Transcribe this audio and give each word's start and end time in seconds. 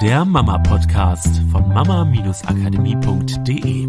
der 0.00 0.24
Mama-Podcast 0.24 1.42
von 1.52 1.68
mama-akademie.de. 1.68 3.86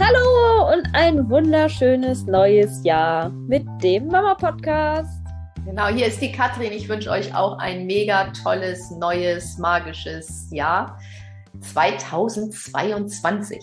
Hallo 0.00 0.72
und 0.72 0.88
ein 0.94 1.28
wunderschönes 1.28 2.24
neues 2.24 2.82
Jahr 2.84 3.28
mit 3.28 3.66
dem 3.82 4.06
Mama-Podcast. 4.06 5.20
Genau, 5.66 5.88
hier 5.88 6.06
ist 6.06 6.22
die 6.22 6.32
Katrin. 6.32 6.72
Ich 6.72 6.88
wünsche 6.88 7.10
euch 7.10 7.34
auch 7.34 7.58
ein 7.58 7.84
mega 7.84 8.32
tolles, 8.42 8.90
neues, 8.92 9.58
magisches 9.58 10.48
Jahr 10.52 10.98
2022. 11.60 13.62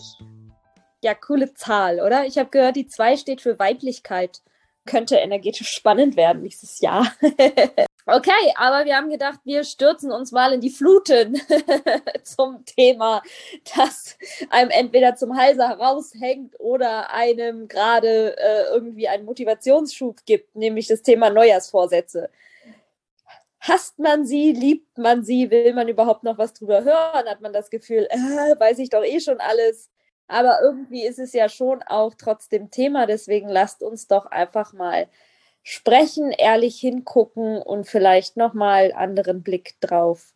Ja, 1.03 1.15
coole 1.15 1.55
Zahl, 1.55 2.01
oder? 2.01 2.27
Ich 2.27 2.37
habe 2.37 2.51
gehört, 2.51 2.75
die 2.75 2.85
2 2.85 3.17
steht 3.17 3.41
für 3.41 3.57
Weiblichkeit. 3.57 4.43
Könnte 4.85 5.15
energetisch 5.15 5.69
spannend 5.69 6.17
werden 6.17 6.43
dieses 6.43 6.81
Jahr. 6.81 7.11
Okay, 8.07 8.53
aber 8.55 8.85
wir 8.85 8.95
haben 8.97 9.09
gedacht, 9.09 9.39
wir 9.45 9.63
stürzen 9.63 10.11
uns 10.11 10.31
mal 10.31 10.53
in 10.53 10.61
die 10.61 10.69
Fluten 10.69 11.41
zum 12.23 12.63
Thema, 12.65 13.23
das 13.75 14.15
einem 14.51 14.69
entweder 14.69 15.15
zum 15.15 15.35
Halse 15.35 15.67
heraushängt 15.67 16.59
oder 16.59 17.11
einem 17.11 17.67
gerade 17.67 18.37
äh, 18.37 18.65
irgendwie 18.71 19.07
einen 19.07 19.25
Motivationsschub 19.25 20.23
gibt, 20.25 20.55
nämlich 20.55 20.85
das 20.87 21.01
Thema 21.01 21.31
Neujahrsvorsätze. 21.31 22.29
Hasst 23.59 23.97
man 23.97 24.25
sie, 24.27 24.51
liebt 24.51 24.99
man 24.99 25.23
sie, 25.23 25.49
will 25.49 25.73
man 25.73 25.87
überhaupt 25.87 26.23
noch 26.23 26.37
was 26.37 26.53
drüber 26.53 26.83
hören? 26.83 27.27
Hat 27.27 27.41
man 27.41 27.53
das 27.53 27.71
Gefühl, 27.71 28.07
äh, 28.11 28.59
weiß 28.59 28.77
ich 28.79 28.89
doch 28.89 29.03
eh 29.03 29.19
schon 29.19 29.39
alles? 29.39 29.89
Aber 30.27 30.59
irgendwie 30.61 31.05
ist 31.05 31.17
es 31.17 31.33
ja 31.33 31.49
schon 31.49 31.81
auch 31.83 32.13
trotzdem 32.15 32.69
Thema, 32.69 33.07
deswegen 33.07 33.49
lasst 33.49 33.81
uns 33.81 34.07
doch 34.07 34.27
einfach 34.27 34.73
mal 34.73 35.07
sprechen, 35.67 36.31
ehrlich 36.31 36.79
hingucken 36.79 37.59
und 37.59 37.87
vielleicht 37.87 38.37
nochmal 38.37 38.93
anderen 38.93 39.41
Blick 39.41 39.73
drauf 39.81 40.31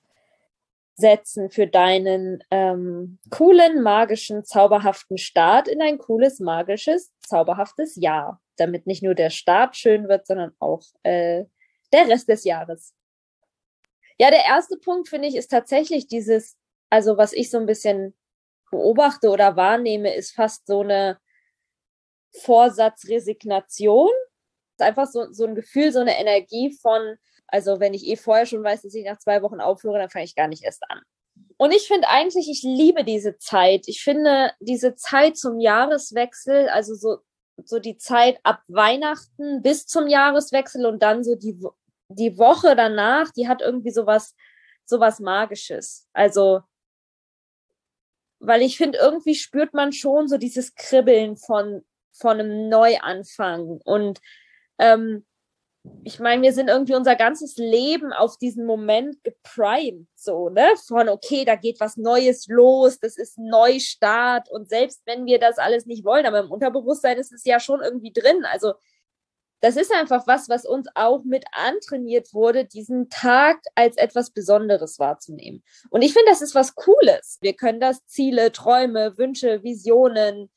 setzen 0.95 1.51
für 1.51 1.67
deinen 1.67 2.43
ähm, 2.49 3.19
coolen, 3.29 3.83
magischen, 3.83 4.43
zauberhaften 4.43 5.19
Start 5.19 5.67
in 5.67 5.83
ein 5.83 5.99
cooles, 5.99 6.39
magisches, 6.39 7.13
zauberhaftes 7.19 7.95
Jahr, 7.95 8.41
damit 8.57 8.87
nicht 8.87 9.03
nur 9.03 9.13
der 9.13 9.29
Start 9.29 9.77
schön 9.77 10.09
wird, 10.09 10.25
sondern 10.25 10.51
auch 10.57 10.81
äh, 11.03 11.45
der 11.93 12.09
Rest 12.09 12.27
des 12.27 12.43
Jahres. 12.43 12.95
Ja, 14.17 14.31
der 14.31 14.45
erste 14.45 14.77
Punkt 14.77 15.09
finde 15.09 15.27
ich 15.27 15.35
ist 15.35 15.49
tatsächlich 15.49 16.07
dieses, 16.07 16.57
also 16.89 17.17
was 17.17 17.33
ich 17.33 17.51
so 17.51 17.59
ein 17.59 17.67
bisschen 17.67 18.15
beobachte 18.71 19.29
oder 19.29 19.55
wahrnehme, 19.55 20.11
ist 20.15 20.31
fast 20.31 20.65
so 20.65 20.81
eine 20.81 21.19
Vorsatzresignation 22.31 24.09
einfach 24.81 25.07
so, 25.07 25.31
so 25.31 25.45
ein 25.45 25.55
Gefühl, 25.55 25.91
so 25.91 25.99
eine 25.99 26.19
Energie 26.19 26.77
von, 26.81 27.17
also 27.47 27.79
wenn 27.79 27.93
ich 27.93 28.07
eh 28.07 28.15
vorher 28.15 28.45
schon 28.45 28.63
weiß, 28.63 28.81
dass 28.83 28.93
ich 28.93 29.05
nach 29.05 29.19
zwei 29.19 29.41
Wochen 29.41 29.59
aufhöre, 29.59 29.99
dann 29.99 30.09
fange 30.09 30.25
ich 30.25 30.35
gar 30.35 30.47
nicht 30.47 30.63
erst 30.63 30.83
an. 30.89 31.01
Und 31.57 31.71
ich 31.71 31.87
finde 31.87 32.07
eigentlich, 32.07 32.49
ich 32.49 32.63
liebe 32.63 33.03
diese 33.03 33.37
Zeit. 33.37 33.87
Ich 33.87 34.01
finde 34.01 34.51
diese 34.59 34.95
Zeit 34.95 35.37
zum 35.37 35.59
Jahreswechsel, 35.59 36.69
also 36.69 36.95
so, 36.95 37.17
so 37.65 37.79
die 37.79 37.97
Zeit 37.97 38.39
ab 38.43 38.61
Weihnachten 38.67 39.61
bis 39.61 39.85
zum 39.85 40.07
Jahreswechsel 40.07 40.85
und 40.85 41.03
dann 41.03 41.23
so 41.23 41.35
die, 41.35 41.59
die 42.07 42.37
Woche 42.37 42.75
danach, 42.75 43.31
die 43.31 43.47
hat 43.47 43.61
irgendwie 43.61 43.91
sowas, 43.91 44.35
sowas 44.85 45.19
Magisches. 45.19 46.07
Also, 46.13 46.61
weil 48.39 48.61
ich 48.61 48.77
finde, 48.77 48.97
irgendwie 48.99 49.35
spürt 49.35 49.73
man 49.73 49.91
schon 49.91 50.27
so 50.27 50.37
dieses 50.37 50.75
Kribbeln 50.75 51.35
von, 51.35 51.83
von 52.11 52.39
einem 52.39 52.69
Neuanfang 52.69 53.81
und 53.83 54.19
ähm, 54.79 55.25
ich 56.03 56.19
meine, 56.19 56.41
wir 56.41 56.53
sind 56.53 56.69
irgendwie 56.69 56.95
unser 56.95 57.15
ganzes 57.15 57.57
Leben 57.57 58.11
auf 58.11 58.37
diesen 58.37 58.65
Moment 58.65 59.23
geprimed, 59.23 60.07
so, 60.15 60.49
ne? 60.49 60.67
Von, 60.87 61.07
okay, 61.09 61.45
da 61.45 61.55
geht 61.55 61.79
was 61.79 61.97
Neues 61.97 62.47
los, 62.47 62.99
das 62.99 63.17
ist 63.17 63.37
Neustart. 63.37 64.49
Und 64.51 64.69
selbst 64.69 65.01
wenn 65.05 65.25
wir 65.25 65.39
das 65.39 65.57
alles 65.57 65.85
nicht 65.85 66.03
wollen, 66.03 66.25
aber 66.25 66.39
im 66.39 66.51
Unterbewusstsein 66.51 67.17
ist 67.17 67.31
es 67.31 67.45
ja 67.45 67.59
schon 67.59 67.81
irgendwie 67.81 68.11
drin. 68.11 68.45
Also, 68.51 68.73
das 69.61 69.75
ist 69.75 69.91
einfach 69.93 70.25
was, 70.27 70.47
was 70.49 70.65
uns 70.65 70.87
auch 70.95 71.23
mit 71.23 71.45
antrainiert 71.51 72.33
wurde, 72.33 72.65
diesen 72.65 73.09
Tag 73.09 73.59
als 73.75 73.97
etwas 73.97 74.31
Besonderes 74.31 74.99
wahrzunehmen. 74.99 75.63
Und 75.89 76.01
ich 76.01 76.13
finde, 76.13 76.31
das 76.31 76.41
ist 76.41 76.55
was 76.55 76.75
Cooles. 76.75 77.39
Wir 77.41 77.53
können 77.53 77.79
das 77.81 78.05
Ziele, 78.05 78.51
Träume, 78.51 79.17
Wünsche, 79.17 79.63
Visionen, 79.63 80.49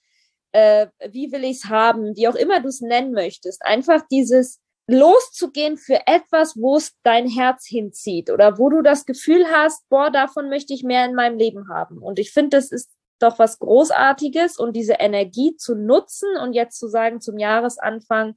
äh, 0.52 0.86
wie 1.10 1.32
will 1.32 1.44
ich 1.44 1.58
es 1.58 1.64
haben, 1.66 2.16
wie 2.16 2.28
auch 2.28 2.34
immer 2.34 2.60
du 2.60 2.68
es 2.68 2.80
nennen 2.80 3.12
möchtest, 3.12 3.64
einfach 3.64 4.02
dieses 4.10 4.60
loszugehen 4.86 5.76
für 5.76 6.06
etwas, 6.06 6.56
wo 6.56 6.76
es 6.76 6.92
dein 7.02 7.28
Herz 7.28 7.66
hinzieht 7.66 8.30
oder 8.30 8.58
wo 8.58 8.68
du 8.68 8.82
das 8.82 9.06
Gefühl 9.06 9.46
hast, 9.46 9.88
boah, 9.88 10.10
davon 10.10 10.48
möchte 10.48 10.74
ich 10.74 10.82
mehr 10.82 11.04
in 11.06 11.14
meinem 11.14 11.38
Leben 11.38 11.68
haben. 11.68 11.98
Und 11.98 12.18
ich 12.18 12.32
finde, 12.32 12.56
das 12.56 12.72
ist 12.72 12.90
doch 13.18 13.38
was 13.38 13.58
Großartiges 13.58 14.58
und 14.58 14.74
diese 14.74 14.94
Energie 14.94 15.56
zu 15.56 15.74
nutzen 15.76 16.28
und 16.42 16.52
jetzt 16.52 16.78
zu 16.78 16.88
sagen 16.88 17.20
zum 17.20 17.38
Jahresanfang, 17.38 18.34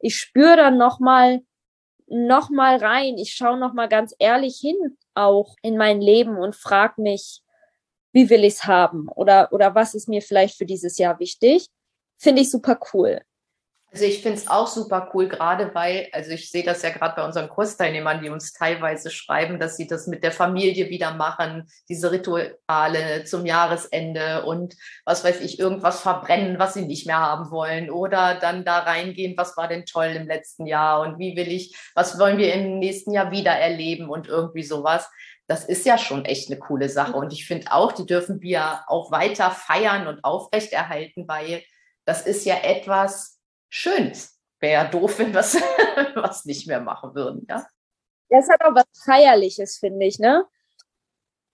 ich 0.00 0.16
spüre 0.16 0.56
dann 0.56 0.76
nochmal 0.76 1.40
noch 2.06 2.48
mal 2.48 2.76
rein, 2.76 3.18
ich 3.18 3.34
schaue 3.34 3.58
nochmal 3.58 3.88
ganz 3.88 4.14
ehrlich 4.18 4.58
hin 4.60 4.96
auch 5.14 5.56
in 5.62 5.76
mein 5.76 6.00
Leben 6.00 6.38
und 6.38 6.56
frage 6.56 7.02
mich, 7.02 7.42
wie 8.12 8.30
will 8.30 8.44
ich 8.44 8.54
es 8.54 8.64
haben 8.64 9.08
oder, 9.08 9.52
oder 9.52 9.74
was 9.74 9.94
ist 9.94 10.08
mir 10.08 10.22
vielleicht 10.22 10.56
für 10.56 10.66
dieses 10.66 10.98
Jahr 10.98 11.18
wichtig, 11.20 11.68
finde 12.18 12.42
ich 12.42 12.50
super 12.50 12.78
cool. 12.92 13.20
Also 13.90 14.04
ich 14.04 14.20
finde 14.20 14.36
es 14.36 14.48
auch 14.48 14.66
super 14.66 15.10
cool, 15.14 15.28
gerade 15.28 15.74
weil, 15.74 16.08
also 16.12 16.30
ich 16.32 16.50
sehe 16.50 16.62
das 16.62 16.82
ja 16.82 16.90
gerade 16.90 17.16
bei 17.16 17.24
unseren 17.24 17.48
Kursteilnehmern, 17.48 18.20
die 18.20 18.28
uns 18.28 18.52
teilweise 18.52 19.10
schreiben, 19.10 19.58
dass 19.58 19.78
sie 19.78 19.86
das 19.86 20.06
mit 20.06 20.22
der 20.22 20.30
Familie 20.30 20.90
wieder 20.90 21.14
machen, 21.14 21.66
diese 21.88 22.12
Rituale 22.12 23.24
zum 23.24 23.46
Jahresende 23.46 24.44
und 24.44 24.76
was 25.06 25.24
weiß 25.24 25.40
ich, 25.40 25.58
irgendwas 25.58 26.02
verbrennen, 26.02 26.58
was 26.58 26.74
sie 26.74 26.84
nicht 26.84 27.06
mehr 27.06 27.18
haben 27.18 27.50
wollen 27.50 27.90
oder 27.90 28.34
dann 28.34 28.62
da 28.62 28.80
reingehen, 28.80 29.38
was 29.38 29.56
war 29.56 29.68
denn 29.68 29.86
toll 29.86 30.12
im 30.14 30.26
letzten 30.26 30.66
Jahr 30.66 31.00
und 31.00 31.18
wie 31.18 31.34
will 31.34 31.48
ich, 31.48 31.74
was 31.94 32.18
wollen 32.18 32.36
wir 32.36 32.52
im 32.52 32.78
nächsten 32.78 33.12
Jahr 33.12 33.30
wieder 33.30 33.52
erleben 33.52 34.10
und 34.10 34.28
irgendwie 34.28 34.64
sowas 34.64 35.08
das 35.50 35.64
ist 35.64 35.86
ja 35.86 35.96
schon 35.96 36.26
echt 36.26 36.50
eine 36.50 36.58
coole 36.58 36.90
Sache. 36.90 37.14
Und 37.14 37.32
ich 37.32 37.46
finde 37.46 37.72
auch, 37.72 37.92
die 37.92 38.04
dürfen 38.04 38.42
wir 38.42 38.82
auch 38.86 39.10
weiter 39.10 39.50
feiern 39.50 40.06
und 40.06 40.22
aufrechterhalten, 40.22 41.26
weil 41.26 41.62
das 42.04 42.26
ist 42.26 42.44
ja 42.44 42.56
etwas 42.62 43.37
Schönes. 43.68 44.38
Wäre 44.60 44.84
ja 44.84 44.90
doof, 44.90 45.18
wenn 45.18 45.32
wir 45.32 45.40
was 46.14 46.44
nicht 46.44 46.66
mehr 46.66 46.80
machen 46.80 47.14
würden, 47.14 47.46
ja. 47.48 47.66
Das 48.28 48.48
hat 48.48 48.62
auch 48.62 48.74
was 48.74 48.86
Feierliches, 49.04 49.78
finde 49.78 50.06
ich, 50.06 50.18
ne? 50.18 50.46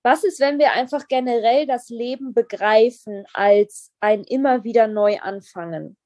Was 0.02 0.24
ist, 0.24 0.40
wenn 0.40 0.58
wir 0.58 0.72
einfach 0.72 1.06
generell 1.08 1.66
das 1.66 1.88
Leben 1.88 2.34
begreifen 2.34 3.24
als 3.32 3.90
ein 4.00 4.24
immer 4.24 4.64
wieder 4.64 4.86
neu 4.86 5.18
anfangen? 5.20 5.96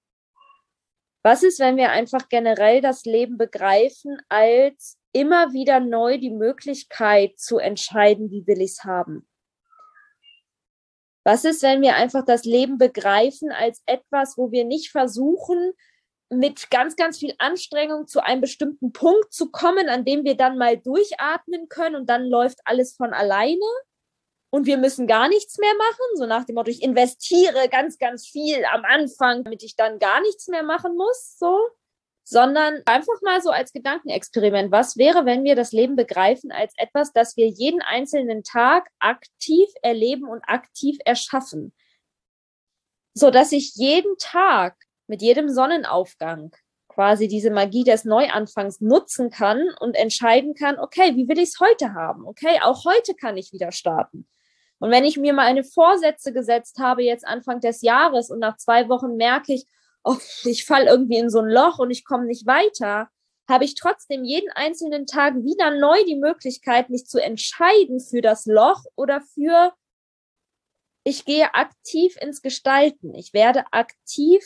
Was 1.24 1.42
ist, 1.42 1.58
wenn 1.58 1.76
wir 1.76 1.90
einfach 1.90 2.28
generell 2.28 2.80
das 2.80 3.04
Leben 3.04 3.38
begreifen 3.38 4.20
als 4.28 4.98
immer 5.12 5.52
wieder 5.52 5.80
neu 5.80 6.18
die 6.18 6.30
Möglichkeit 6.30 7.38
zu 7.38 7.58
entscheiden, 7.58 8.30
wie 8.30 8.46
will 8.46 8.60
ich 8.60 8.72
es 8.72 8.84
haben. 8.84 9.28
Was 11.24 11.44
ist, 11.44 11.62
wenn 11.62 11.82
wir 11.82 11.96
einfach 11.96 12.24
das 12.24 12.44
Leben 12.44 12.78
begreifen 12.78 13.52
als 13.52 13.82
etwas, 13.86 14.38
wo 14.38 14.50
wir 14.50 14.64
nicht 14.64 14.90
versuchen, 14.90 15.72
mit 16.30 16.70
ganz, 16.70 16.96
ganz 16.96 17.18
viel 17.18 17.34
Anstrengung 17.38 18.06
zu 18.06 18.22
einem 18.22 18.40
bestimmten 18.40 18.92
Punkt 18.92 19.32
zu 19.32 19.50
kommen, 19.50 19.88
an 19.88 20.04
dem 20.04 20.24
wir 20.24 20.36
dann 20.36 20.58
mal 20.58 20.76
durchatmen 20.76 21.68
können 21.68 21.96
und 21.96 22.08
dann 22.08 22.26
läuft 22.26 22.58
alles 22.64 22.94
von 22.94 23.12
alleine 23.12 23.64
und 24.50 24.66
wir 24.66 24.78
müssen 24.78 25.06
gar 25.06 25.28
nichts 25.28 25.58
mehr 25.58 25.74
machen, 25.76 26.16
so 26.16 26.26
nach 26.26 26.44
dem 26.44 26.54
Motto, 26.54 26.70
ich 26.70 26.82
investiere 26.82 27.68
ganz, 27.70 27.98
ganz 27.98 28.26
viel 28.26 28.64
am 28.72 28.84
Anfang, 28.84 29.44
damit 29.44 29.62
ich 29.62 29.76
dann 29.76 29.98
gar 29.98 30.20
nichts 30.20 30.48
mehr 30.48 30.62
machen 30.62 30.96
muss, 30.96 31.36
so 31.38 31.68
sondern 32.30 32.82
einfach 32.84 33.22
mal 33.22 33.40
so 33.40 33.48
als 33.48 33.72
Gedankenexperiment. 33.72 34.70
Was 34.70 34.98
wäre, 34.98 35.24
wenn 35.24 35.44
wir 35.44 35.54
das 35.54 35.72
Leben 35.72 35.96
begreifen 35.96 36.52
als 36.52 36.74
etwas, 36.76 37.14
das 37.14 37.38
wir 37.38 37.48
jeden 37.48 37.80
einzelnen 37.80 38.44
Tag 38.44 38.90
aktiv 38.98 39.70
erleben 39.80 40.28
und 40.28 40.42
aktiv 40.42 40.98
erschaffen? 41.06 41.72
So 43.14 43.30
dass 43.30 43.52
ich 43.52 43.76
jeden 43.76 44.18
Tag 44.18 44.76
mit 45.08 45.22
jedem 45.22 45.48
Sonnenaufgang 45.48 46.54
quasi 46.98 47.28
diese 47.28 47.50
Magie 47.50 47.84
des 47.84 48.04
Neuanfangs 48.04 48.80
nutzen 48.80 49.30
kann 49.30 49.68
und 49.80 49.94
entscheiden 49.94 50.54
kann, 50.54 50.78
okay, 50.78 51.14
wie 51.14 51.28
will 51.28 51.38
ich 51.38 51.50
es 51.50 51.60
heute 51.60 51.94
haben? 51.94 52.26
Okay, 52.26 52.60
auch 52.62 52.84
heute 52.84 53.14
kann 53.14 53.36
ich 53.36 53.52
wieder 53.52 53.72
starten. 53.72 54.26
Und 54.80 54.90
wenn 54.90 55.04
ich 55.04 55.16
mir 55.16 55.32
mal 55.32 55.46
eine 55.46 55.64
Vorsätze 55.64 56.32
gesetzt 56.32 56.78
habe, 56.78 57.02
jetzt 57.02 57.26
Anfang 57.26 57.60
des 57.60 57.82
Jahres 57.82 58.30
und 58.30 58.38
nach 58.38 58.56
zwei 58.56 58.88
Wochen 58.88 59.16
merke 59.16 59.54
ich, 59.54 59.66
oh, 60.04 60.16
ich 60.44 60.64
falle 60.64 60.90
irgendwie 60.90 61.18
in 61.18 61.30
so 61.30 61.40
ein 61.40 61.48
Loch 61.48 61.78
und 61.78 61.90
ich 61.90 62.04
komme 62.04 62.26
nicht 62.26 62.46
weiter, 62.46 63.08
habe 63.48 63.64
ich 63.64 63.74
trotzdem 63.74 64.24
jeden 64.24 64.50
einzelnen 64.50 65.06
Tag 65.06 65.36
wieder 65.36 65.70
neu 65.70 66.02
die 66.04 66.16
Möglichkeit, 66.16 66.90
mich 66.90 67.06
zu 67.06 67.22
entscheiden 67.22 68.00
für 68.00 68.20
das 68.20 68.44
Loch 68.46 68.84
oder 68.94 69.20
für, 69.20 69.72
ich 71.04 71.24
gehe 71.24 71.54
aktiv 71.54 72.16
ins 72.20 72.42
Gestalten. 72.42 73.14
Ich 73.14 73.32
werde 73.32 73.64
aktiv 73.72 74.44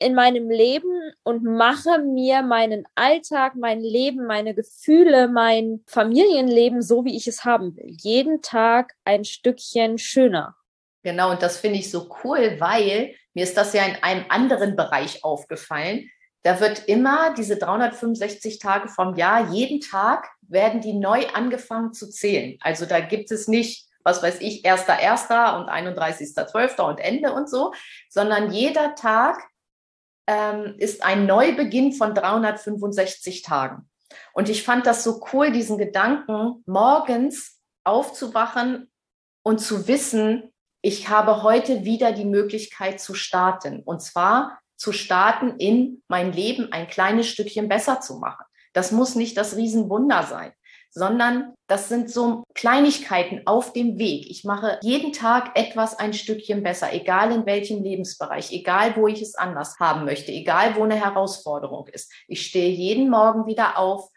in 0.00 0.14
meinem 0.14 0.50
Leben 0.50 1.12
und 1.22 1.44
mache 1.44 1.98
mir 1.98 2.42
meinen 2.42 2.84
Alltag, 2.94 3.54
mein 3.54 3.80
Leben, 3.80 4.26
meine 4.26 4.54
Gefühle, 4.54 5.28
mein 5.28 5.84
Familienleben 5.86 6.82
so, 6.82 7.04
wie 7.04 7.16
ich 7.16 7.28
es 7.28 7.44
haben 7.44 7.76
will. 7.76 7.94
Jeden 7.98 8.40
Tag 8.40 8.94
ein 9.04 9.24
Stückchen 9.24 9.98
schöner. 9.98 10.56
Genau, 11.02 11.30
und 11.30 11.42
das 11.42 11.58
finde 11.58 11.78
ich 11.78 11.90
so 11.90 12.08
cool, 12.24 12.56
weil 12.58 13.14
mir 13.34 13.44
ist 13.44 13.56
das 13.56 13.74
ja 13.74 13.84
in 13.84 14.02
einem 14.02 14.24
anderen 14.28 14.74
Bereich 14.74 15.22
aufgefallen. 15.22 16.10
Da 16.42 16.60
wird 16.60 16.88
immer 16.88 17.34
diese 17.34 17.56
365 17.56 18.58
Tage 18.58 18.88
vom 18.88 19.14
Jahr, 19.14 19.52
jeden 19.52 19.80
Tag 19.80 20.30
werden 20.40 20.80
die 20.80 20.94
neu 20.94 21.26
angefangen 21.34 21.92
zu 21.92 22.08
zählen. 22.08 22.58
Also 22.62 22.86
da 22.86 23.00
gibt 23.00 23.30
es 23.30 23.48
nicht, 23.48 23.86
was 24.02 24.22
weiß 24.22 24.40
ich, 24.40 24.64
1.1. 24.64 25.58
und 25.58 25.68
31.12. 25.68 26.80
und 26.80 26.98
Ende 26.98 27.32
und 27.32 27.50
so, 27.50 27.72
sondern 28.08 28.50
jeder 28.50 28.94
Tag 28.94 29.38
ähm, 30.30 30.76
ist 30.78 31.02
ein 31.02 31.26
Neubeginn 31.26 31.92
von 31.92 32.14
365 32.14 33.42
Tagen. 33.42 33.90
Und 34.32 34.48
ich 34.48 34.62
fand 34.62 34.86
das 34.86 35.02
so 35.02 35.20
cool, 35.32 35.50
diesen 35.50 35.76
Gedanken, 35.76 36.62
morgens 36.66 37.60
aufzuwachen 37.82 38.88
und 39.42 39.58
zu 39.58 39.88
wissen, 39.88 40.52
ich 40.82 41.08
habe 41.08 41.42
heute 41.42 41.84
wieder 41.84 42.12
die 42.12 42.24
Möglichkeit 42.24 43.00
zu 43.00 43.14
starten. 43.14 43.82
Und 43.82 44.02
zwar 44.02 44.60
zu 44.76 44.92
starten, 44.92 45.56
in 45.58 46.02
mein 46.06 46.32
Leben 46.32 46.72
ein 46.72 46.86
kleines 46.86 47.28
Stückchen 47.28 47.68
besser 47.68 48.00
zu 48.00 48.18
machen. 48.18 48.44
Das 48.72 48.92
muss 48.92 49.16
nicht 49.16 49.36
das 49.36 49.56
Riesenwunder 49.56 50.22
sein, 50.22 50.52
sondern 50.90 51.54
das 51.68 51.88
sind 51.88 52.10
so 52.10 52.42
Kleinigkeiten 52.54 53.42
auf 53.46 53.72
dem 53.72 53.98
Weg. 53.98 54.28
Ich 54.28 54.44
mache 54.44 54.78
jeden 54.82 55.12
Tag 55.12 55.56
etwas 55.56 55.98
ein 55.98 56.12
Stückchen 56.12 56.62
besser, 56.62 56.92
egal 56.92 57.32
in 57.32 57.46
welchem 57.46 57.82
Lebensbereich, 57.82 58.52
egal 58.52 58.96
wo 58.96 59.06
ich 59.06 59.22
es 59.22 59.36
anders 59.36 59.78
haben 59.78 60.04
möchte, 60.04 60.32
egal 60.32 60.74
wo 60.74 60.82
eine 60.82 60.96
Herausforderung 60.96 61.86
ist. 61.88 62.12
Ich 62.26 62.44
stehe 62.46 62.70
jeden 62.70 63.08
Morgen 63.08 63.46
wieder 63.46 63.78
auf 63.78 64.10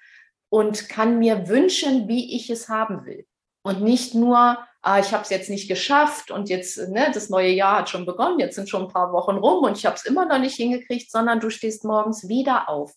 und 0.50 0.90
kann 0.90 1.20
mir 1.20 1.48
wünschen, 1.48 2.08
wie 2.08 2.36
ich 2.36 2.50
es 2.50 2.70
haben 2.70 3.06
will. 3.06 3.26
Und 3.64 3.82
nicht 3.82 4.14
nur, 4.14 4.58
ah, 4.82 5.00
ich 5.00 5.14
habe 5.14 5.24
es 5.24 5.30
jetzt 5.30 5.50
nicht 5.50 5.70
geschafft 5.70 6.32
und 6.32 6.50
jetzt, 6.50 6.78
ne, 6.90 7.12
das 7.14 7.30
neue 7.30 7.52
Jahr 7.52 7.80
hat 7.80 7.90
schon 7.90 8.06
begonnen, 8.06 8.40
jetzt 8.40 8.56
sind 8.56 8.68
schon 8.68 8.84
ein 8.84 8.92
paar 8.92 9.14
Wochen 9.14 9.38
rum 9.38 9.64
und 9.64 9.78
ich 9.78 9.86
habe 9.86 9.96
es 9.96 10.06
immer 10.06 10.26
noch 10.26 10.40
nicht 10.40 10.56
hingekriegt, 10.56 11.10
sondern 11.10 11.40
du 11.40 11.50
stehst 11.50 11.86
morgens 11.86 12.28
wieder 12.28 12.68
auf 12.68 12.94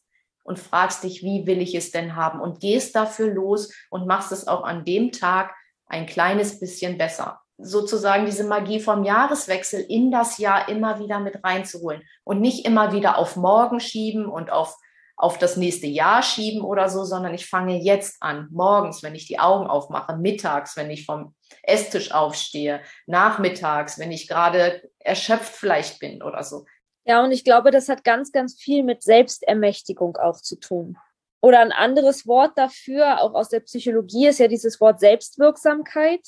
und 0.47 0.59
fragst 0.59 1.03
dich, 1.03 1.23
wie 1.23 1.47
will 1.47 1.61
ich 1.61 1.75
es 1.75 1.91
denn 1.91 2.17
haben 2.17 2.41
und 2.41 2.61
gehst 2.61 2.95
dafür 2.95 3.29
los 3.29 3.73
und 3.91 4.07
machst 4.07 4.33
es 4.33 4.47
auch 4.47 4.65
an 4.65 4.85
dem 4.85 5.13
Tag 5.13 5.55
ein 5.87 6.07
kleines 6.07 6.61
bisschen 6.61 6.99
besser. 6.99 7.41
Sozusagen 7.59 8.27
diese 8.27 8.45
Magie 8.45 8.81
vom 8.81 9.03
Jahreswechsel 9.05 9.81
in 9.81 10.11
das 10.11 10.39
Jahr 10.39 10.69
immer 10.69 11.01
wieder 11.01 11.21
mit 11.21 11.43
reinzuholen 11.43 12.03
und 12.25 12.41
nicht 12.41 12.67
immer 12.67 12.93
wieder 12.93 13.19
auf 13.19 13.37
morgen 13.37 13.81
schieben 13.81 14.27
und 14.27 14.51
auf 14.51 14.77
auf 15.17 15.39
das 15.39 15.57
nächste 15.57 15.87
Jahr 15.87 16.23
schieben 16.23 16.61
oder 16.61 16.91
so, 16.91 17.05
sondern 17.05 17.33
ich 17.33 17.49
fange 17.49 17.79
jetzt 17.79 18.17
an, 18.21 18.49
morgens, 18.51 19.03
wenn 19.03 19.15
ich 19.15 19.27
die 19.27 19.39
Augen 19.39 19.67
aufmache, 19.67 20.17
mittags, 20.17 20.77
wenn 20.77 20.91
ich 20.91 21.07
vom 21.07 21.35
Esstisch 21.63 22.13
aufstehe, 22.13 22.83
nachmittags, 23.07 23.99
wenn 23.99 24.13
ich 24.13 24.29
gerade 24.29 24.83
erschöpft 24.99 25.55
vielleicht 25.55 26.01
bin 26.01 26.23
oder 26.23 26.43
so. 26.43 26.67
Ja, 27.07 27.23
und 27.23 27.31
ich 27.31 27.45
glaube, 27.45 27.71
das 27.71 27.89
hat 27.89 28.03
ganz, 28.03 28.33
ganz 28.33 28.61
viel 28.61 28.83
mit 28.83 29.03
Selbstermächtigung 29.03 30.17
auch 30.17 30.41
zu 30.41 30.59
tun. 30.59 30.99
Oder 31.41 31.61
ein 31.61 31.71
anderes 31.71 32.27
Wort 32.27 32.59
dafür, 32.59 33.23
auch 33.23 33.35
aus 33.35 33.49
der 33.49 33.61
Psychologie, 33.61 34.27
ist 34.27 34.41
ja 34.41 34.49
dieses 34.49 34.81
Wort 34.81 34.99
Selbstwirksamkeit, 34.99 36.27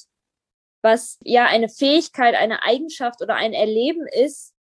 was 0.82 1.19
ja 1.25 1.46
eine 1.46 1.69
Fähigkeit, 1.69 2.36
eine 2.36 2.62
Eigenschaft 2.62 3.20
oder 3.20 3.34
ein 3.34 3.52
Erleben 3.52 4.06
ist, 4.06 4.54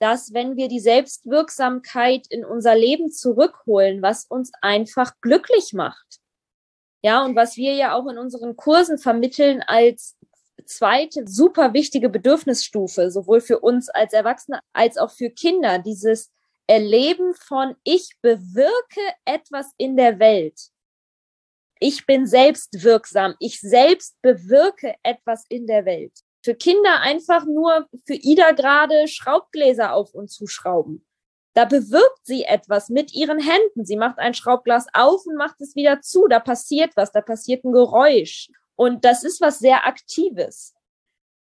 dass 0.00 0.32
wenn 0.32 0.56
wir 0.56 0.66
die 0.66 0.80
Selbstwirksamkeit 0.80 2.26
in 2.28 2.44
unser 2.44 2.74
Leben 2.74 3.12
zurückholen, 3.12 4.02
was 4.02 4.24
uns 4.24 4.50
einfach 4.60 5.12
glücklich 5.20 5.72
macht. 5.72 6.18
Ja, 7.04 7.24
und 7.24 7.36
was 7.36 7.56
wir 7.56 7.74
ja 7.74 7.94
auch 7.94 8.08
in 8.08 8.18
unseren 8.18 8.56
Kursen 8.56 8.98
vermitteln 8.98 9.62
als 9.64 10.16
zweite 10.64 11.26
super 11.26 11.72
wichtige 11.72 12.08
Bedürfnisstufe, 12.08 13.10
sowohl 13.10 13.40
für 13.40 13.60
uns 13.60 13.88
als 13.88 14.12
Erwachsene 14.12 14.60
als 14.72 14.98
auch 14.98 15.10
für 15.10 15.30
Kinder, 15.30 15.78
dieses 15.78 16.30
Erleben 16.66 17.34
von 17.34 17.74
ich 17.84 18.16
bewirke 18.22 19.00
etwas 19.24 19.72
in 19.76 19.96
der 19.96 20.18
Welt. 20.18 20.58
Ich 21.80 22.06
bin 22.06 22.26
selbstwirksam. 22.26 23.34
Ich 23.40 23.60
selbst 23.60 24.16
bewirke 24.22 24.94
etwas 25.02 25.44
in 25.48 25.66
der 25.66 25.84
Welt 25.84 26.12
für 26.44 26.54
Kinder 26.54 27.00
einfach 27.00 27.46
nur 27.46 27.86
für 28.04 28.14
Ida 28.14 28.52
gerade 28.52 29.06
Schraubgläser 29.08 29.94
auf 29.94 30.12
und 30.14 30.30
zuschrauben. 30.30 31.06
Da 31.54 31.66
bewirkt 31.66 32.24
sie 32.24 32.44
etwas 32.44 32.88
mit 32.88 33.12
ihren 33.12 33.38
Händen. 33.38 33.84
Sie 33.84 33.96
macht 33.96 34.18
ein 34.18 34.34
Schraubglas 34.34 34.86
auf 34.94 35.26
und 35.26 35.36
macht 35.36 35.60
es 35.60 35.76
wieder 35.76 36.00
zu. 36.00 36.26
Da 36.28 36.40
passiert 36.40 36.96
was, 36.96 37.12
da 37.12 37.20
passiert 37.20 37.64
ein 37.64 37.72
Geräusch. 37.72 38.48
Und 38.76 39.04
das 39.04 39.24
ist 39.24 39.40
was 39.40 39.58
sehr 39.58 39.86
Aktives. 39.86 40.74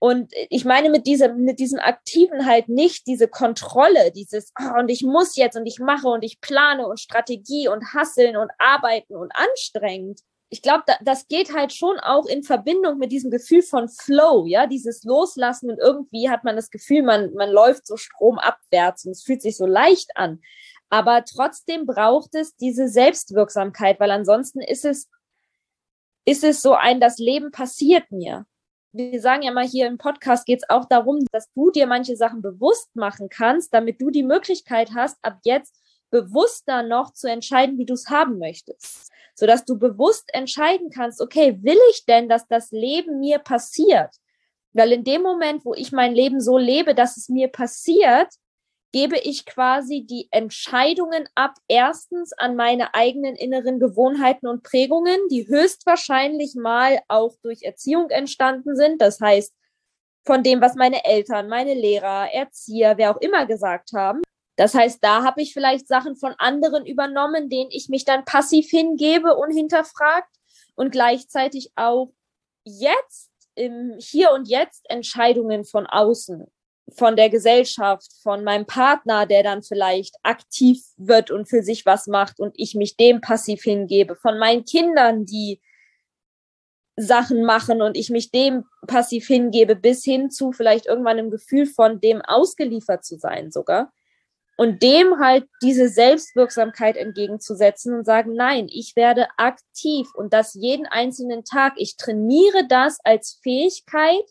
Und 0.01 0.33
ich 0.49 0.65
meine 0.65 0.91
mit 0.91 1.07
diesem, 1.07 1.45
mit 1.45 1.59
diesem 1.59 1.81
Aktiven 1.81 2.47
halt 2.47 2.69
nicht 2.69 3.07
diese 3.07 3.27
Kontrolle, 3.27 4.13
dieses, 4.13 4.53
oh, 4.61 4.79
und 4.79 4.91
ich 4.91 5.03
muss 5.03 5.35
jetzt 5.37 5.57
und 5.57 5.67
ich 5.67 5.81
mache 5.81 6.07
und 6.07 6.23
ich 6.23 6.41
plane 6.41 6.87
und 6.87 7.01
Strategie 7.01 7.69
und 7.69 7.95
hasseln 7.95 8.37
und 8.37 8.51
arbeiten 8.59 9.17
und 9.17 9.33
anstrengend, 9.35 10.21
ich 10.51 10.63
glaube, 10.63 10.85
da, 10.87 10.95
das 11.03 11.29
geht 11.29 11.55
halt 11.55 11.73
schon 11.73 11.99
auch 11.99 12.27
in 12.27 12.43
Verbindung 12.43 12.99
mit 12.99 13.13
diesem 13.13 13.31
Gefühl 13.31 13.63
von 13.63 13.89
Flow, 13.89 14.47
ja, 14.47 14.67
dieses 14.67 15.05
Loslassen 15.05 15.71
und 15.71 15.79
irgendwie 15.79 16.31
hat 16.31 16.45
man 16.45 16.57
das 16.57 16.71
Gefühl, 16.71 17.03
man, 17.03 17.35
man 17.35 17.51
läuft 17.51 17.87
so 17.87 17.97
stromabwärts 17.97 19.05
und 19.05 19.13
es 19.13 19.23
fühlt 19.23 19.43
sich 19.43 19.57
so 19.57 19.67
leicht 19.67 20.17
an. 20.17 20.41
Aber 20.91 21.25
trotzdem 21.25 21.85
braucht 21.85 22.35
es 22.35 22.57
diese 22.57 22.89
Selbstwirksamkeit, 22.89 24.01
weil 24.01 24.11
ansonsten 24.11 24.61
ist 24.61 24.87
es, 24.87 25.09
ist 26.29 26.45
es 26.45 26.61
so 26.61 26.75
ein, 26.75 27.01
das 27.01 27.19
Leben 27.19 27.51
passiert 27.51 28.11
mir. 28.11 28.47
Wir 28.93 29.21
sagen 29.21 29.43
ja 29.43 29.53
mal 29.53 29.67
hier 29.67 29.87
im 29.87 29.99
Podcast 29.99 30.47
geht 30.47 30.63
es 30.63 30.71
auch 30.71 30.87
darum, 30.87 31.25
dass 31.33 31.53
du 31.55 31.71
dir 31.71 31.87
manche 31.87 32.17
Sachen 32.17 32.43
bewusst 32.43 32.95
machen 32.95 33.29
kannst, 33.29 33.73
damit 33.73 34.01
du 34.01 34.11
die 34.11 34.23
Möglichkeit 34.23 34.91
hast, 34.95 35.19
ab 35.23 35.39
jetzt 35.45 35.77
bewusster 36.11 36.83
noch 36.83 37.13
zu 37.13 37.29
entscheiden, 37.29 37.79
wie 37.79 37.87
du 37.87 37.95
es 37.95 38.09
haben 38.09 38.39
möchtest 38.39 39.13
sodass 39.39 39.65
du 39.65 39.79
bewusst 39.79 40.35
entscheiden 40.35 40.91
kannst, 40.91 41.21
okay, 41.21 41.57
will 41.63 41.79
ich 41.93 42.05
denn, 42.07 42.29
dass 42.29 42.49
das 42.49 42.73
Leben 42.73 43.21
mir 43.21 43.39
passiert? 43.39 44.13
Weil 44.73 44.91
in 44.91 45.05
dem 45.05 45.23
Moment, 45.23 45.65
wo 45.65 45.75
ich 45.75 45.93
mein 45.93 46.13
Leben 46.13 46.41
so 46.41 46.59
lebe, 46.59 46.93
dass 46.93 47.17
es 47.17 47.29
mir 47.29 47.47
passiert, 47.47 48.35
gebe 48.93 49.19
ich 49.19 49.45
quasi 49.45 50.05
die 50.05 50.29
Entscheidungen 50.31 51.29
ab, 51.35 51.55
erstens 51.69 52.33
an 52.33 52.57
meine 52.57 52.95
eigenen 52.95 53.37
inneren 53.37 53.79
Gewohnheiten 53.81 54.47
und 54.47 54.63
Prägungen, 54.63 55.19
die 55.31 55.47
höchstwahrscheinlich 55.47 56.55
mal 56.55 57.01
auch 57.09 57.37
durch 57.43 57.63
Erziehung 57.63 58.11
entstanden 58.11 58.77
sind. 58.77 59.03
Das 59.03 59.21
heißt, 59.21 59.53
von 60.25 60.43
dem, 60.43 60.61
was 60.61 60.75
meine 60.75 61.05
Eltern, 61.05 61.49
meine 61.49 61.75
Lehrer, 61.75 62.33
Erzieher, 62.33 62.97
wer 62.97 63.15
auch 63.15 63.21
immer 63.21 63.47
gesagt 63.47 63.93
haben. 63.95 64.23
Das 64.57 64.75
heißt, 64.75 64.99
da 65.03 65.23
habe 65.23 65.41
ich 65.41 65.53
vielleicht 65.53 65.87
Sachen 65.87 66.17
von 66.17 66.35
anderen 66.39 66.85
übernommen, 66.85 67.49
denen 67.49 67.71
ich 67.71 67.89
mich 67.89 68.05
dann 68.05 68.25
passiv 68.25 68.69
hingebe, 68.69 69.37
unhinterfragt 69.37 70.35
und 70.75 70.91
gleichzeitig 70.91 71.73
auch 71.77 72.13
jetzt 72.65 73.31
im 73.55 73.97
Hier 73.99 74.33
und 74.33 74.49
Jetzt 74.49 74.89
Entscheidungen 74.91 75.65
von 75.65 75.87
außen, 75.87 76.47
von 76.97 77.17
der 77.17 77.31
Gesellschaft, 77.31 78.09
von 78.23 78.45
meinem 78.45 78.67
Partner, 78.67 79.27
der 79.27 79.43
dann 79.43 79.63
vielleicht 79.63 80.17
aktiv 80.23 80.83
wird 80.97 81.31
und 81.31 81.49
für 81.49 81.63
sich 81.63 81.85
was 81.87 82.07
macht 82.07 82.41
und 82.41 82.55
ich 82.57 82.75
mich 82.75 82.97
dem 82.97 83.21
passiv 83.21 83.63
hingebe, 83.63 84.17
von 84.17 84.39
meinen 84.39 84.65
Kindern, 84.65 85.25
die 85.25 85.61
Sachen 86.97 87.45
machen 87.45 87.81
und 87.83 87.97
ich 87.97 88.11
mich 88.11 88.31
dem 88.31 88.65
passiv 88.87 89.27
hingebe, 89.27 89.77
bis 89.77 90.03
hin 90.03 90.31
zu 90.31 90.53
vielleicht 90.53 90.87
irgendwann 90.87 91.19
im 91.19 91.31
Gefühl 91.31 91.67
von 91.67 92.01
dem 92.01 92.23
ausgeliefert 92.23 93.05
zu 93.05 93.17
sein 93.17 93.53
sogar 93.53 93.93
und 94.59 94.83
dem 94.83 95.21
halt 95.21 95.47
diese 95.63 95.89
Selbstwirksamkeit 95.89 96.97
entgegenzusetzen 96.97 97.95
und 97.95 98.05
sagen, 98.05 98.35
nein, 98.35 98.67
ich 98.69 98.97
werde 98.97 99.29
aktiv 99.37 100.09
und 100.15 100.33
das 100.33 100.55
jeden 100.55 100.85
einzelnen 100.87 101.45
Tag. 101.45 101.75
Ich 101.77 101.97
trainiere 101.97 102.67
das 102.69 102.99
als 103.05 103.39
Fähigkeit, 103.41 104.25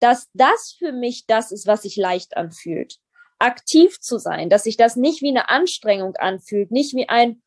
dass 0.00 0.28
das 0.34 0.74
für 0.78 0.92
mich 0.92 1.26
das 1.26 1.52
ist, 1.52 1.66
was 1.66 1.82
sich 1.82 1.96
leicht 1.96 2.36
anfühlt. 2.36 2.98
Aktiv 3.38 4.00
zu 4.00 4.18
sein, 4.18 4.50
dass 4.50 4.64
sich 4.64 4.76
das 4.76 4.96
nicht 4.96 5.22
wie 5.22 5.28
eine 5.28 5.48
Anstrengung 5.48 6.16
anfühlt, 6.16 6.70
nicht 6.70 6.94
wie 6.94 7.08
ein, 7.08 7.42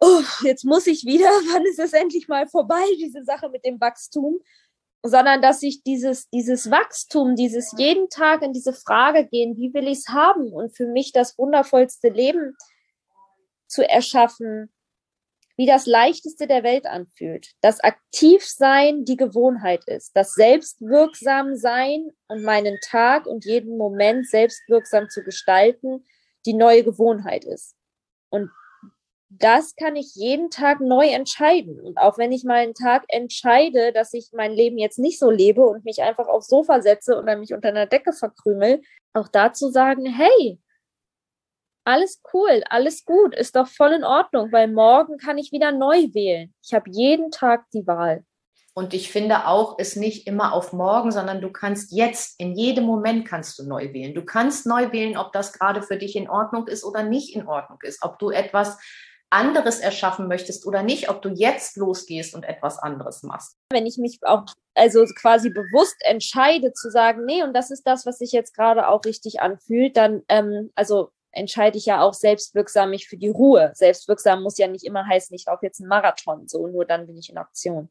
oh, 0.00 0.22
jetzt 0.42 0.64
muss 0.64 0.86
ich 0.86 1.04
wieder, 1.04 1.24
wann 1.52 1.64
ist 1.66 1.78
es 1.78 1.92
endlich 1.92 2.28
mal 2.28 2.46
vorbei, 2.48 2.84
diese 2.98 3.24
Sache 3.24 3.48
mit 3.48 3.64
dem 3.64 3.80
Wachstum, 3.80 4.40
sondern 5.04 5.42
dass 5.42 5.62
ich 5.62 5.82
dieses, 5.82 6.28
dieses 6.30 6.70
Wachstum, 6.70 7.34
dieses 7.34 7.74
jeden 7.76 8.08
Tag 8.08 8.42
in 8.42 8.52
diese 8.52 8.72
Frage 8.72 9.26
gehen, 9.26 9.56
wie 9.56 9.74
will 9.74 9.88
ich 9.88 9.98
es 9.98 10.08
haben 10.08 10.52
und 10.52 10.76
für 10.76 10.86
mich 10.86 11.12
das 11.12 11.36
wundervollste 11.38 12.08
Leben 12.08 12.56
zu 13.66 13.88
erschaffen, 13.88 14.72
wie 15.62 15.66
das 15.66 15.86
leichteste 15.86 16.48
der 16.48 16.64
Welt 16.64 16.86
anfühlt. 16.86 17.52
Das 17.60 17.78
Aktivsein 17.78 19.04
die 19.04 19.16
Gewohnheit 19.16 19.84
ist. 19.86 20.10
Das 20.16 20.34
Selbstwirksam 20.34 21.54
sein 21.54 22.10
und 22.26 22.42
meinen 22.42 22.80
Tag 22.80 23.26
und 23.26 23.44
jeden 23.44 23.78
Moment 23.78 24.28
selbstwirksam 24.28 25.08
zu 25.08 25.22
gestalten, 25.22 26.04
die 26.46 26.54
neue 26.54 26.82
Gewohnheit 26.82 27.44
ist. 27.44 27.76
Und 28.28 28.50
das 29.28 29.76
kann 29.76 29.94
ich 29.94 30.16
jeden 30.16 30.50
Tag 30.50 30.80
neu 30.80 31.06
entscheiden. 31.06 31.78
Und 31.78 31.96
auch 31.96 32.18
wenn 32.18 32.32
ich 32.32 32.42
mal 32.42 32.56
einen 32.56 32.74
Tag 32.74 33.04
entscheide, 33.06 33.92
dass 33.92 34.14
ich 34.14 34.30
mein 34.32 34.50
Leben 34.50 34.78
jetzt 34.78 34.98
nicht 34.98 35.20
so 35.20 35.30
lebe 35.30 35.64
und 35.64 35.84
mich 35.84 36.02
einfach 36.02 36.26
aufs 36.26 36.48
Sofa 36.48 36.82
setze 36.82 37.16
oder 37.16 37.36
mich 37.36 37.54
unter 37.54 37.68
einer 37.68 37.86
Decke 37.86 38.12
verkrümel, 38.12 38.82
auch 39.12 39.28
dazu 39.28 39.70
sagen, 39.70 40.06
hey, 40.06 40.58
alles 41.84 42.20
cool, 42.32 42.62
alles 42.68 43.04
gut, 43.04 43.34
ist 43.34 43.56
doch 43.56 43.66
voll 43.66 43.92
in 43.92 44.04
Ordnung, 44.04 44.52
weil 44.52 44.68
morgen 44.68 45.18
kann 45.18 45.38
ich 45.38 45.52
wieder 45.52 45.72
neu 45.72 46.08
wählen. 46.12 46.54
Ich 46.62 46.74
habe 46.74 46.90
jeden 46.90 47.30
Tag 47.30 47.64
die 47.72 47.86
Wahl. 47.86 48.24
Und 48.74 48.94
ich 48.94 49.12
finde 49.12 49.46
auch, 49.46 49.78
ist 49.78 49.96
nicht 49.96 50.26
immer 50.26 50.54
auf 50.54 50.72
morgen, 50.72 51.12
sondern 51.12 51.42
du 51.42 51.50
kannst 51.50 51.92
jetzt, 51.92 52.40
in 52.40 52.54
jedem 52.54 52.84
Moment 52.84 53.26
kannst 53.28 53.58
du 53.58 53.64
neu 53.64 53.92
wählen. 53.92 54.14
Du 54.14 54.24
kannst 54.24 54.66
neu 54.66 54.92
wählen, 54.92 55.18
ob 55.18 55.32
das 55.32 55.52
gerade 55.52 55.82
für 55.82 55.98
dich 55.98 56.16
in 56.16 56.30
Ordnung 56.30 56.66
ist 56.68 56.82
oder 56.82 57.02
nicht 57.02 57.36
in 57.36 57.46
Ordnung 57.46 57.78
ist, 57.82 58.02
ob 58.02 58.18
du 58.18 58.30
etwas 58.30 58.78
anderes 59.28 59.80
erschaffen 59.80 60.28
möchtest 60.28 60.66
oder 60.66 60.82
nicht, 60.82 61.08
ob 61.08 61.22
du 61.22 61.30
jetzt 61.30 61.76
losgehst 61.76 62.34
und 62.34 62.44
etwas 62.44 62.78
anderes 62.78 63.22
machst. 63.22 63.56
Wenn 63.70 63.86
ich 63.86 63.98
mich 63.98 64.18
auch 64.22 64.44
also 64.74 65.04
quasi 65.20 65.50
bewusst 65.50 65.96
entscheide 66.00 66.72
zu 66.72 66.90
sagen, 66.90 67.24
nee, 67.24 67.42
und 67.42 67.54
das 67.54 67.70
ist 67.70 67.86
das, 67.86 68.06
was 68.06 68.18
sich 68.18 68.32
jetzt 68.32 68.54
gerade 68.54 68.88
auch 68.88 69.04
richtig 69.04 69.40
anfühlt, 69.40 69.96
dann 69.96 70.22
ähm, 70.28 70.70
also 70.74 71.10
entscheide 71.32 71.78
ich 71.78 71.86
ja 71.86 72.02
auch 72.02 72.14
selbstwirksam 72.14 72.90
mich 72.90 73.08
für 73.08 73.16
die 73.16 73.28
Ruhe. 73.28 73.72
Selbstwirksam 73.74 74.42
muss 74.42 74.58
ja 74.58 74.68
nicht 74.68 74.84
immer 74.84 75.06
heißen, 75.06 75.34
ich 75.34 75.46
laufe 75.46 75.66
jetzt 75.66 75.80
einen 75.80 75.88
Marathon, 75.88 76.46
so 76.46 76.66
nur 76.68 76.84
dann 76.84 77.06
bin 77.06 77.16
ich 77.16 77.30
in 77.30 77.38
Aktion. 77.38 77.88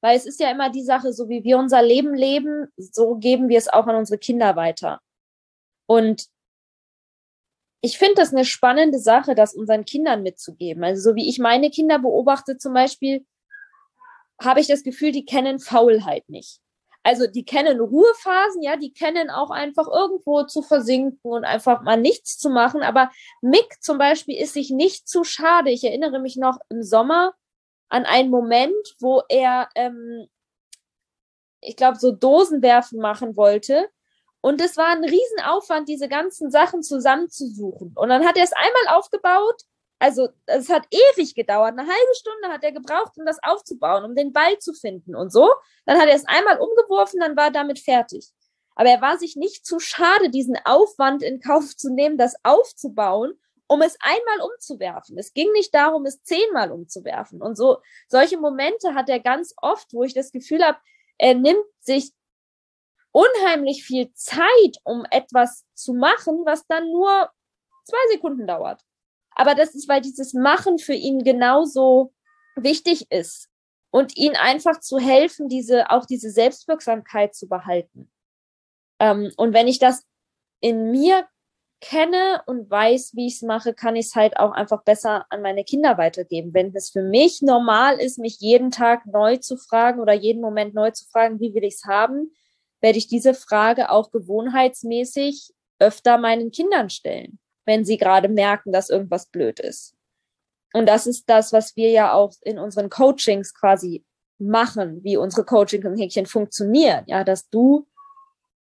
Weil 0.00 0.16
es 0.16 0.26
ist 0.26 0.40
ja 0.40 0.50
immer 0.50 0.70
die 0.70 0.82
Sache, 0.82 1.12
so 1.12 1.28
wie 1.28 1.44
wir 1.44 1.58
unser 1.58 1.82
Leben 1.82 2.14
leben, 2.14 2.68
so 2.76 3.16
geben 3.16 3.48
wir 3.48 3.58
es 3.58 3.68
auch 3.68 3.86
an 3.86 3.96
unsere 3.96 4.18
Kinder 4.18 4.56
weiter. 4.56 5.00
Und 5.86 6.26
ich 7.80 7.98
finde 7.98 8.14
das 8.16 8.32
eine 8.32 8.46
spannende 8.46 8.98
Sache, 8.98 9.34
das 9.34 9.54
unseren 9.54 9.84
Kindern 9.84 10.22
mitzugeben. 10.22 10.84
Also 10.84 11.10
so 11.10 11.16
wie 11.16 11.28
ich 11.28 11.38
meine 11.38 11.70
Kinder 11.70 11.98
beobachte 11.98 12.56
zum 12.56 12.72
Beispiel, 12.72 13.26
habe 14.40 14.60
ich 14.60 14.66
das 14.66 14.82
Gefühl, 14.82 15.12
die 15.12 15.26
kennen 15.26 15.58
Faulheit 15.58 16.28
nicht. 16.28 16.60
Also 17.04 17.26
die 17.26 17.44
kennen 17.44 17.80
Ruhephasen, 17.80 18.62
ja, 18.62 18.76
die 18.76 18.94
kennen 18.94 19.28
auch 19.28 19.50
einfach 19.50 19.86
irgendwo 19.86 20.44
zu 20.44 20.62
versinken 20.62 21.20
und 21.30 21.44
einfach 21.44 21.82
mal 21.82 22.00
nichts 22.00 22.38
zu 22.38 22.48
machen. 22.48 22.82
Aber 22.82 23.10
Mick 23.42 23.82
zum 23.82 23.98
Beispiel 23.98 24.40
ist 24.40 24.54
sich 24.54 24.70
nicht 24.70 25.06
zu 25.06 25.22
schade. 25.22 25.70
Ich 25.70 25.84
erinnere 25.84 26.18
mich 26.18 26.36
noch 26.36 26.58
im 26.70 26.82
Sommer 26.82 27.34
an 27.90 28.06
einen 28.06 28.30
Moment, 28.30 28.96
wo 29.00 29.22
er, 29.28 29.68
ähm, 29.74 30.26
ich 31.60 31.76
glaube, 31.76 31.98
so 31.98 32.10
Dosenwerfen 32.10 32.98
machen 32.98 33.36
wollte. 33.36 33.86
Und 34.40 34.62
es 34.62 34.78
war 34.78 34.88
ein 34.88 35.04
Riesenaufwand, 35.04 35.88
diese 35.88 36.08
ganzen 36.08 36.50
Sachen 36.50 36.82
zusammenzusuchen. 36.82 37.92
Und 37.94 38.08
dann 38.08 38.26
hat 38.26 38.38
er 38.38 38.44
es 38.44 38.52
einmal 38.54 38.98
aufgebaut 38.98 39.62
also 40.04 40.28
es 40.44 40.68
hat 40.68 40.86
ewig 40.90 41.34
gedauert. 41.34 41.72
Eine 41.72 41.88
halbe 41.88 42.14
Stunde 42.14 42.48
hat 42.48 42.62
er 42.62 42.72
gebraucht, 42.72 43.12
um 43.16 43.24
das 43.24 43.38
aufzubauen, 43.42 44.04
um 44.04 44.14
den 44.14 44.34
Ball 44.34 44.58
zu 44.58 44.74
finden 44.74 45.16
und 45.16 45.32
so. 45.32 45.50
Dann 45.86 45.98
hat 45.98 46.08
er 46.08 46.14
es 46.14 46.26
einmal 46.26 46.58
umgeworfen, 46.58 47.20
dann 47.20 47.36
war 47.36 47.46
er 47.46 47.52
damit 47.52 47.78
fertig. 47.78 48.30
Aber 48.74 48.90
er 48.90 49.00
war 49.00 49.16
sich 49.16 49.34
nicht 49.34 49.64
zu 49.64 49.80
schade, 49.80 50.28
diesen 50.28 50.58
Aufwand 50.66 51.22
in 51.22 51.40
Kauf 51.40 51.74
zu 51.74 51.90
nehmen, 51.90 52.18
das 52.18 52.34
aufzubauen, 52.42 53.32
um 53.66 53.80
es 53.80 53.96
einmal 54.00 54.46
umzuwerfen. 54.46 55.16
Es 55.16 55.32
ging 55.32 55.50
nicht 55.52 55.74
darum, 55.74 56.04
es 56.04 56.22
zehnmal 56.22 56.70
umzuwerfen. 56.70 57.40
Und 57.40 57.56
so 57.56 57.78
solche 58.06 58.36
Momente 58.36 58.94
hat 58.94 59.08
er 59.08 59.20
ganz 59.20 59.54
oft, 59.56 59.90
wo 59.94 60.02
ich 60.02 60.12
das 60.12 60.32
Gefühl 60.32 60.62
habe, 60.62 60.76
er 61.16 61.34
nimmt 61.34 61.64
sich 61.80 62.12
unheimlich 63.10 63.84
viel 63.84 64.12
Zeit, 64.12 64.76
um 64.82 65.06
etwas 65.10 65.64
zu 65.72 65.94
machen, 65.94 66.42
was 66.44 66.66
dann 66.66 66.92
nur 66.92 67.30
zwei 67.84 68.12
Sekunden 68.12 68.46
dauert. 68.46 68.82
Aber 69.34 69.54
das 69.54 69.74
ist, 69.74 69.88
weil 69.88 70.00
dieses 70.00 70.32
Machen 70.32 70.78
für 70.78 70.94
ihn 70.94 71.24
genauso 71.24 72.12
wichtig 72.56 73.10
ist 73.10 73.48
und 73.90 74.16
ihn 74.16 74.36
einfach 74.36 74.80
zu 74.80 74.98
helfen, 74.98 75.48
diese, 75.48 75.90
auch 75.90 76.06
diese 76.06 76.30
Selbstwirksamkeit 76.30 77.34
zu 77.34 77.48
behalten. 77.48 78.10
Ähm, 79.00 79.32
und 79.36 79.52
wenn 79.52 79.68
ich 79.68 79.78
das 79.78 80.04
in 80.60 80.90
mir 80.90 81.26
kenne 81.80 82.42
und 82.46 82.70
weiß, 82.70 83.12
wie 83.14 83.26
ich 83.26 83.34
es 83.34 83.42
mache, 83.42 83.74
kann 83.74 83.96
ich 83.96 84.06
es 84.06 84.14
halt 84.14 84.38
auch 84.38 84.52
einfach 84.52 84.82
besser 84.84 85.26
an 85.28 85.42
meine 85.42 85.64
Kinder 85.64 85.98
weitergeben. 85.98 86.54
Wenn 86.54 86.74
es 86.74 86.90
für 86.90 87.02
mich 87.02 87.42
normal 87.42 88.00
ist, 88.00 88.18
mich 88.18 88.38
jeden 88.40 88.70
Tag 88.70 89.04
neu 89.04 89.36
zu 89.36 89.58
fragen 89.58 90.00
oder 90.00 90.14
jeden 90.14 90.40
Moment 90.40 90.74
neu 90.74 90.92
zu 90.92 91.04
fragen, 91.10 91.40
wie 91.40 91.54
will 91.54 91.64
ich 91.64 91.74
es 91.74 91.84
haben, 91.84 92.32
werde 92.80 92.98
ich 92.98 93.06
diese 93.06 93.34
Frage 93.34 93.90
auch 93.90 94.10
gewohnheitsmäßig 94.12 95.52
öfter 95.78 96.16
meinen 96.16 96.52
Kindern 96.52 96.88
stellen 96.88 97.38
wenn 97.66 97.84
sie 97.84 97.96
gerade 97.96 98.28
merken, 98.28 98.72
dass 98.72 98.90
irgendwas 98.90 99.26
blöd 99.26 99.60
ist. 99.60 99.94
Und 100.72 100.86
das 100.86 101.06
ist 101.06 101.28
das, 101.28 101.52
was 101.52 101.76
wir 101.76 101.90
ja 101.90 102.12
auch 102.12 102.32
in 102.42 102.58
unseren 102.58 102.90
Coachings 102.90 103.54
quasi 103.54 104.04
machen, 104.38 105.02
wie 105.04 105.16
unsere 105.16 105.44
Coaching-Häkchen 105.44 106.26
funktionieren. 106.26 107.04
Ja, 107.06 107.22
dass 107.24 107.48
du 107.48 107.86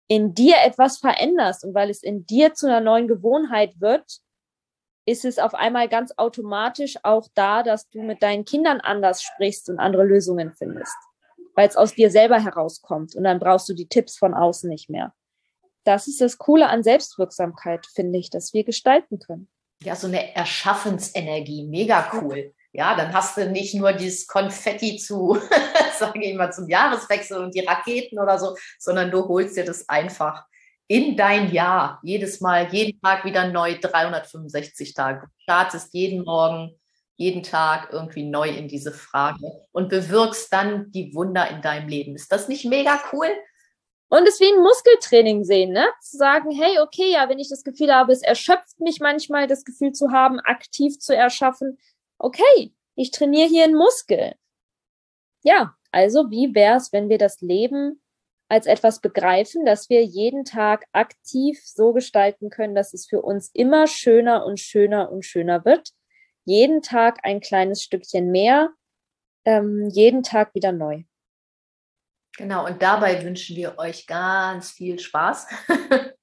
in 0.07 0.33
dir 0.33 0.55
etwas 0.63 0.97
veränderst 0.97 1.63
und 1.65 1.75
weil 1.75 1.89
es 1.89 2.01
in 2.01 2.25
dir 2.25 2.53
zu 2.53 2.67
einer 2.67 2.81
neuen 2.81 3.07
Gewohnheit 3.07 3.79
wird, 3.79 4.21
ist 5.05 5.25
es 5.25 5.39
auf 5.39 5.53
einmal 5.53 5.89
ganz 5.89 6.13
automatisch 6.17 6.97
auch 7.03 7.27
da, 7.33 7.63
dass 7.63 7.89
du 7.89 8.01
mit 8.01 8.23
deinen 8.23 8.45
Kindern 8.45 8.79
anders 8.79 9.21
sprichst 9.21 9.69
und 9.69 9.79
andere 9.79 10.03
Lösungen 10.03 10.53
findest, 10.53 10.95
weil 11.55 11.67
es 11.67 11.75
aus 11.75 11.93
dir 11.93 12.09
selber 12.09 12.39
herauskommt 12.39 13.15
und 13.15 13.23
dann 13.23 13.39
brauchst 13.39 13.67
du 13.69 13.73
die 13.73 13.87
Tipps 13.87 14.17
von 14.17 14.33
außen 14.33 14.69
nicht 14.69 14.89
mehr 14.89 15.13
das 15.89 16.07
ist 16.07 16.21
das 16.21 16.37
Coole 16.37 16.69
an 16.69 16.83
Selbstwirksamkeit, 16.83 17.87
finde 17.87 18.19
ich, 18.19 18.29
dass 18.29 18.53
wir 18.53 18.63
gestalten 18.63 19.17
können. 19.17 19.49
Ja, 19.81 19.95
so 19.95 20.05
eine 20.05 20.35
Erschaffensenergie, 20.35 21.65
mega 21.67 22.11
cool. 22.13 22.53
Ja, 22.71 22.95
dann 22.95 23.11
hast 23.11 23.37
du 23.37 23.49
nicht 23.49 23.73
nur 23.73 23.93
dieses 23.93 24.27
Konfetti 24.27 24.97
zu, 24.97 25.39
sage 25.97 26.23
ich 26.23 26.35
mal, 26.35 26.53
zum 26.53 26.69
Jahreswechsel 26.69 27.43
und 27.43 27.55
die 27.55 27.65
Raketen 27.65 28.19
oder 28.19 28.37
so, 28.37 28.55
sondern 28.77 29.09
du 29.09 29.27
holst 29.27 29.57
dir 29.57 29.65
das 29.65 29.89
einfach 29.89 30.45
in 30.87 31.17
dein 31.17 31.51
Jahr. 31.51 31.99
Jedes 32.03 32.39
Mal, 32.39 32.71
jeden 32.71 33.01
Tag 33.01 33.25
wieder 33.25 33.47
neu, 33.47 33.79
365 33.79 34.93
Tage. 34.93 35.21
Du 35.21 35.41
startest 35.41 35.91
jeden 35.95 36.23
Morgen, 36.23 36.79
jeden 37.15 37.41
Tag 37.41 37.89
irgendwie 37.91 38.29
neu 38.29 38.49
in 38.49 38.67
diese 38.67 38.91
Frage 38.91 39.51
und 39.71 39.89
bewirkst 39.89 40.53
dann 40.53 40.91
die 40.91 41.15
Wunder 41.15 41.49
in 41.49 41.63
deinem 41.63 41.89
Leben. 41.89 42.13
Ist 42.13 42.31
das 42.31 42.47
nicht 42.47 42.65
mega 42.65 43.01
cool? 43.11 43.29
Und 44.09 44.27
es 44.27 44.39
wie 44.39 44.51
ein 44.51 44.61
Muskeltraining 44.61 45.43
sehen, 45.43 45.71
ne? 45.71 45.85
Zu 46.01 46.17
sagen, 46.17 46.51
hey, 46.51 46.79
okay, 46.79 47.11
ja, 47.11 47.29
wenn 47.29 47.39
ich 47.39 47.49
das 47.49 47.63
Gefühl 47.63 47.93
habe, 47.93 48.11
es 48.11 48.23
erschöpft 48.23 48.79
mich 48.79 48.99
manchmal, 48.99 49.47
das 49.47 49.63
Gefühl 49.63 49.91
zu 49.91 50.11
haben, 50.11 50.39
aktiv 50.39 50.97
zu 50.99 51.15
erschaffen, 51.15 51.77
okay, 52.17 52.73
ich 52.95 53.11
trainiere 53.11 53.47
hier 53.47 53.63
einen 53.63 53.75
Muskel. 53.75 54.33
Ja, 55.43 55.75
also 55.91 56.29
wie 56.31 56.53
wär's, 56.53 56.91
wenn 56.91 57.09
wir 57.09 57.17
das 57.17 57.39
Leben 57.41 58.01
als 58.49 58.65
etwas 58.65 58.99
begreifen, 58.99 59.63
dass 59.63 59.89
wir 59.89 60.03
jeden 60.03 60.43
Tag 60.43 60.85
aktiv 60.91 61.61
so 61.63 61.93
gestalten 61.93 62.49
können, 62.49 62.73
dass 62.73 62.93
es 62.93 63.07
für 63.07 63.21
uns 63.21 63.51
immer 63.53 63.85
schöner 63.85 64.45
und 64.45 64.59
schöner 64.59 65.11
und 65.11 65.23
schöner 65.23 65.65
wird. 65.65 65.91
Jeden 66.45 66.81
Tag 66.81 67.19
ein 67.23 67.41
kleines 67.41 67.83
Stückchen 67.83 68.31
mehr, 68.31 68.71
ähm, 69.45 69.87
jeden 69.89 70.23
Tag 70.23 70.55
wieder 70.55 70.71
neu. 70.71 71.03
Genau, 72.39 72.65
und 72.65 72.81
dabei 72.81 73.21
wünschen 73.25 73.57
wir 73.57 73.77
euch 73.77 74.07
ganz 74.07 74.71
viel 74.71 74.97
Spaß. 74.97 75.45